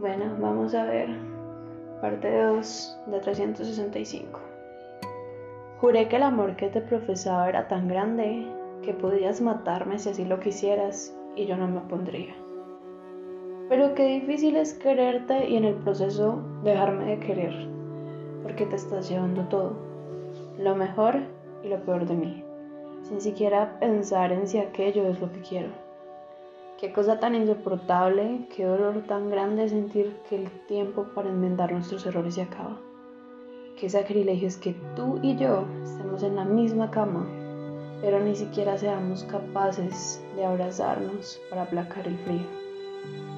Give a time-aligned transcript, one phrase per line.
[0.00, 1.08] vamos a ver
[2.00, 4.40] parte 2 de 365.
[5.80, 8.46] Juré que el amor que te profesaba era tan grande
[8.82, 12.34] que podías matarme si así lo quisieras y yo no me opondría.
[13.68, 17.68] Pero qué difícil es quererte y en el proceso dejarme de querer,
[18.42, 19.72] porque te estás llevando todo,
[20.58, 21.16] lo mejor
[21.62, 22.44] y lo peor de mí,
[23.02, 25.87] sin siquiera pensar en si aquello es lo que quiero.
[26.78, 32.06] Qué cosa tan insoportable, qué dolor tan grande sentir que el tiempo para enmendar nuestros
[32.06, 32.78] errores se acaba.
[33.76, 37.26] Qué sacrilegio es que tú y yo estemos en la misma cama,
[38.00, 42.46] pero ni siquiera seamos capaces de abrazarnos para aplacar el frío.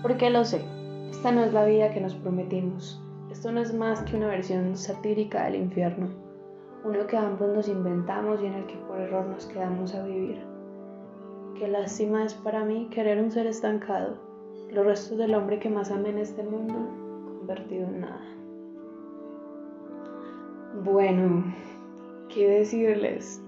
[0.00, 0.64] Porque lo sé,
[1.10, 3.02] esta no es la vida que nos prometimos.
[3.32, 6.06] Esto no es más que una versión satírica del infierno,
[6.84, 10.53] uno que ambos nos inventamos y en el que por error nos quedamos a vivir.
[11.58, 14.16] Qué lástima es para mí querer un ser estancado,
[14.72, 16.74] los restos del hombre que más amé en este mundo,
[17.38, 18.20] convertido en nada.
[20.82, 21.44] Bueno,
[22.28, 23.40] ¿qué decirles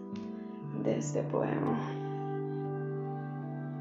[0.85, 1.81] de este poema?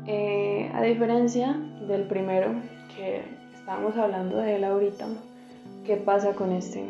[0.07, 1.53] Eh, a diferencia
[1.87, 2.47] del primero,
[2.95, 3.21] que
[3.53, 5.05] estábamos hablando de él ahorita,
[5.85, 6.83] ¿qué pasa con este?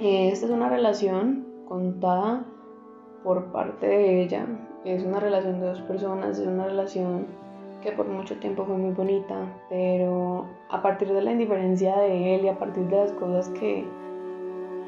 [0.00, 2.44] Eh, esta es una relación contada
[3.22, 4.46] por parte de ella
[4.84, 7.26] es una relación de dos personas, es una relación
[7.82, 9.36] que por mucho tiempo fue muy bonita,
[9.68, 13.84] pero a partir de la indiferencia de él y a partir de las cosas que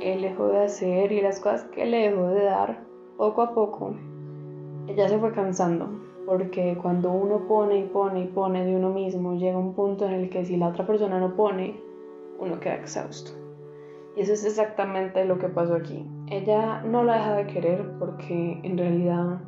[0.00, 2.84] él dejó de hacer y las cosas que le dejó de dar,
[3.16, 3.94] poco a poco,
[4.86, 5.88] ella se fue cansando,
[6.26, 10.12] porque cuando uno pone y pone y pone de uno mismo, llega un punto en
[10.12, 11.80] el que si la otra persona no pone,
[12.38, 13.43] uno queda exhausto.
[14.16, 16.08] Y eso es exactamente lo que pasó aquí.
[16.30, 19.40] Ella no la deja de querer porque en realidad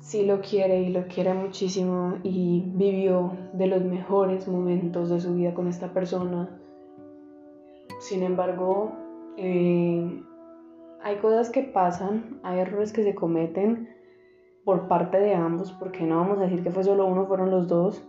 [0.00, 5.34] sí lo quiere y lo quiere muchísimo y vivió de los mejores momentos de su
[5.34, 6.58] vida con esta persona.
[8.00, 8.92] Sin embargo,
[9.36, 10.22] eh,
[11.02, 13.88] hay cosas que pasan, hay errores que se cometen
[14.64, 17.68] por parte de ambos, porque no vamos a decir que fue solo uno, fueron los
[17.68, 18.04] dos,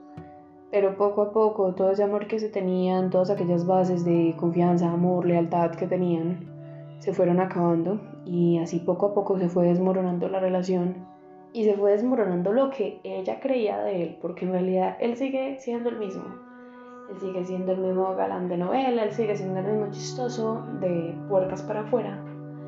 [0.74, 4.92] pero poco a poco todo ese amor que se tenían, todas aquellas bases de confianza,
[4.92, 6.50] amor, lealtad que tenían,
[6.98, 11.06] se fueron acabando y así poco a poco se fue desmoronando la relación
[11.54, 15.60] y se fue desmoronando lo que ella creía de él, porque en realidad él sigue
[15.60, 16.24] siendo el mismo.
[17.12, 21.16] Él sigue siendo el mismo galán de novela, él sigue siendo el mismo chistoso de
[21.30, 22.20] puertas para afuera.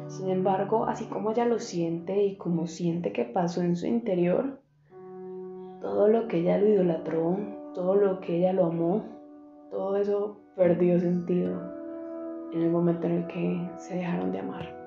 [0.09, 4.59] Sin embargo, así como ella lo siente y como siente que pasó en su interior,
[5.81, 9.03] todo lo que ella lo idolatró, todo lo que ella lo amó,
[9.69, 11.61] todo eso perdió sentido
[12.53, 14.84] en el momento en el que se dejaron de amar.